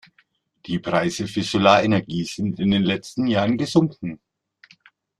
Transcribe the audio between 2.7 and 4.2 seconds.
den letzten Jahren gesunken.